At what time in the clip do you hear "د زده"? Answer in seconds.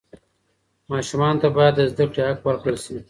1.77-2.05